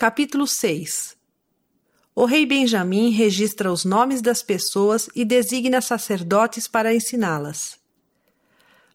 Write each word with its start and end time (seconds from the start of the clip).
Capítulo 0.00 0.46
6 0.46 1.16
O 2.14 2.24
rei 2.24 2.46
Benjamim 2.46 3.10
registra 3.10 3.72
os 3.72 3.84
nomes 3.84 4.22
das 4.22 4.44
pessoas 4.44 5.10
e 5.12 5.24
designa 5.24 5.80
sacerdotes 5.80 6.68
para 6.68 6.94
ensiná-las. 6.94 7.80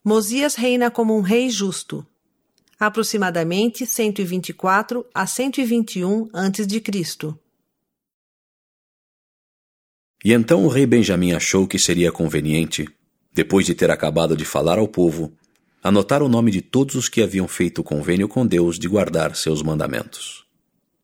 Mosias 0.02 0.56
reina 0.56 0.90
como 0.90 1.14
um 1.14 1.20
rei 1.20 1.50
justo. 1.50 2.08
Aproximadamente 2.80 3.86
124 3.86 5.06
a 5.14 5.28
121 5.28 6.30
a.C. 6.32 7.36
E 10.24 10.32
então 10.32 10.64
o 10.64 10.70
rei 10.70 10.86
Benjamim 10.86 11.34
achou 11.34 11.68
que 11.68 11.78
seria 11.78 12.14
conveniente, 12.14 12.88
depois 13.34 13.66
de 13.66 13.76
ter 13.76 13.92
acabado 13.92 14.38
de 14.38 14.46
falar 14.46 14.80
ao 14.80 14.88
povo, 14.88 15.34
anotar 15.84 16.24
o 16.24 16.30
nome 16.30 16.50
de 16.50 16.62
todos 16.62 16.96
os 16.96 17.10
que 17.10 17.22
haviam 17.22 17.46
feito 17.46 17.84
convênio 17.84 18.30
com 18.30 18.48
Deus 18.48 18.80
de 18.80 18.88
guardar 18.88 19.36
seus 19.36 19.62
mandamentos. 19.62 20.44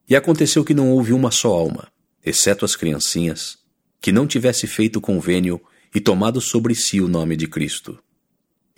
E 0.10 0.16
aconteceu 0.16 0.64
que 0.66 0.74
não 0.74 0.90
houve 0.92 1.14
uma 1.14 1.30
só 1.30 1.50
alma, 1.50 1.88
exceto 2.26 2.66
as 2.66 2.76
criancinhas, 2.76 3.60
que 4.02 4.12
não 4.12 4.26
tivesse 4.26 4.66
feito 4.66 5.00
convênio 5.00 5.62
e 5.94 6.00
tomado 6.00 6.42
sobre 6.42 6.74
si 6.74 7.00
o 7.00 7.08
nome 7.08 7.36
de 7.36 7.48
Cristo. 7.48 8.00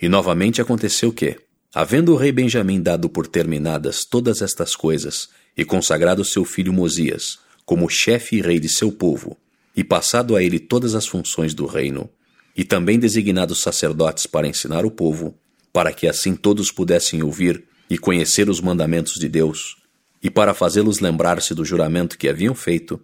E 0.00 0.08
novamente 0.08 0.60
aconteceu 0.60 1.10
que, 1.12 1.38
havendo 1.74 2.12
o 2.12 2.16
rei 2.16 2.32
Benjamim 2.32 2.82
dado 2.82 3.08
por 3.08 3.26
terminadas 3.26 4.04
todas 4.04 4.42
estas 4.42 4.76
coisas 4.76 5.30
e 5.56 5.64
consagrado 5.64 6.24
seu 6.24 6.44
filho 6.44 6.72
Mosias 6.72 7.38
como 7.64 7.88
chefe 7.88 8.36
e 8.36 8.42
rei 8.42 8.58
de 8.58 8.68
seu 8.68 8.90
povo, 8.92 9.38
e 9.74 9.82
passado 9.82 10.36
a 10.36 10.42
ele 10.42 10.58
todas 10.58 10.94
as 10.94 11.06
funções 11.06 11.54
do 11.54 11.64
reino, 11.64 12.10
e 12.54 12.64
também 12.64 12.98
designado 12.98 13.54
sacerdotes 13.54 14.26
para 14.26 14.46
ensinar 14.46 14.84
o 14.84 14.90
povo, 14.90 15.34
para 15.72 15.92
que 15.92 16.06
assim 16.06 16.34
todos 16.34 16.70
pudessem 16.70 17.22
ouvir 17.22 17.64
e 17.88 17.96
conhecer 17.96 18.50
os 18.50 18.60
mandamentos 18.60 19.14
de 19.14 19.28
Deus, 19.28 19.81
e 20.22 20.30
para 20.30 20.54
fazê-los 20.54 21.00
lembrar-se 21.00 21.54
do 21.54 21.64
juramento 21.64 22.16
que 22.16 22.28
haviam 22.28 22.54
feito, 22.54 23.00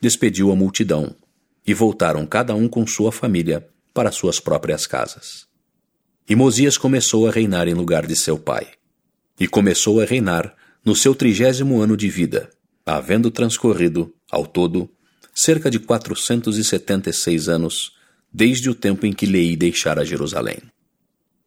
despediu 0.00 0.52
a 0.52 0.56
multidão, 0.56 1.14
e 1.66 1.72
voltaram 1.72 2.26
cada 2.26 2.54
um 2.54 2.68
com 2.68 2.86
sua 2.86 3.10
família 3.10 3.66
para 3.94 4.12
suas 4.12 4.38
próprias 4.38 4.86
casas. 4.86 5.46
E 6.28 6.36
Mosias 6.36 6.76
começou 6.76 7.26
a 7.26 7.30
reinar 7.30 7.68
em 7.68 7.74
lugar 7.74 8.06
de 8.06 8.14
seu 8.14 8.38
pai. 8.38 8.66
E 9.40 9.48
começou 9.48 10.00
a 10.00 10.04
reinar 10.04 10.54
no 10.84 10.94
seu 10.94 11.14
trigésimo 11.14 11.80
ano 11.80 11.96
de 11.96 12.08
vida, 12.08 12.50
havendo 12.84 13.30
transcorrido, 13.30 14.12
ao 14.30 14.46
todo, 14.46 14.90
cerca 15.34 15.70
de 15.70 15.78
476 15.78 17.48
anos, 17.48 17.92
desde 18.32 18.68
o 18.68 18.74
tempo 18.74 19.06
em 19.06 19.12
que 19.12 19.26
Lei 19.26 19.56
deixara 19.56 20.04
Jerusalém. 20.04 20.58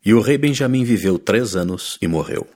E 0.03 0.13
o 0.13 0.21
rei 0.21 0.37
Benjamim 0.37 0.83
viveu 0.83 1.19
três 1.19 1.55
anos 1.55 1.97
e 2.01 2.07
morreu. 2.07 2.47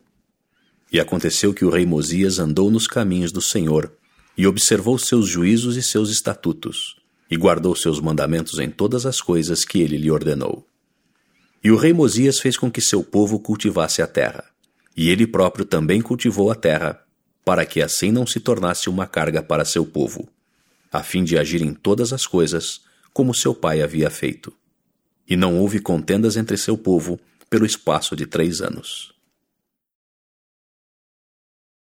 E 0.95 0.99
aconteceu 1.01 1.53
que 1.53 1.65
o 1.65 1.69
rei 1.69 1.85
Mosias 1.85 2.39
andou 2.39 2.71
nos 2.71 2.87
caminhos 2.87 3.29
do 3.29 3.41
Senhor, 3.41 3.91
e 4.37 4.47
observou 4.47 4.97
seus 4.97 5.27
juízos 5.27 5.75
e 5.75 5.83
seus 5.83 6.09
estatutos, 6.09 6.95
e 7.29 7.35
guardou 7.35 7.75
seus 7.75 7.99
mandamentos 7.99 8.59
em 8.59 8.69
todas 8.69 9.05
as 9.05 9.19
coisas 9.19 9.65
que 9.65 9.81
ele 9.81 9.97
lhe 9.97 10.09
ordenou. 10.09 10.65
E 11.61 11.69
o 11.69 11.75
rei 11.75 11.91
Mosias 11.91 12.39
fez 12.39 12.55
com 12.55 12.71
que 12.71 12.79
seu 12.79 13.03
povo 13.03 13.37
cultivasse 13.41 14.01
a 14.01 14.07
terra, 14.07 14.45
e 14.95 15.09
ele 15.09 15.27
próprio 15.27 15.65
também 15.65 16.01
cultivou 16.01 16.49
a 16.49 16.55
terra, 16.55 17.03
para 17.43 17.65
que 17.65 17.81
assim 17.81 18.09
não 18.09 18.25
se 18.25 18.39
tornasse 18.39 18.89
uma 18.89 19.05
carga 19.05 19.43
para 19.43 19.65
seu 19.65 19.85
povo 19.85 20.29
a 20.93 21.03
fim 21.03 21.25
de 21.25 21.37
agir 21.37 21.61
em 21.61 21.73
todas 21.73 22.13
as 22.13 22.25
coisas 22.25 22.79
como 23.11 23.33
seu 23.33 23.53
pai 23.53 23.81
havia 23.81 24.09
feito. 24.09 24.53
E 25.27 25.35
não 25.35 25.59
houve 25.59 25.81
contendas 25.81 26.37
entre 26.37 26.55
seu 26.55 26.77
povo 26.77 27.19
pelo 27.49 27.65
espaço 27.65 28.15
de 28.15 28.25
três 28.25 28.61
anos. 28.61 29.14